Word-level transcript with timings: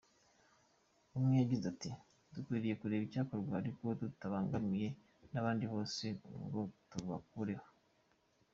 Umwe 1.17 1.33
yagize 1.41 1.65
ati 1.73 1.89
“Dukwiriye 2.33 2.73
kureba 2.79 3.03
icyakorwa 3.07 3.53
ariko 3.61 3.83
tutabangamiye 3.99 4.87
na 5.31 5.39
babandi 5.43 5.65
bose 5.73 6.05
ngo 6.45 6.61
tubakureho. 6.89 7.67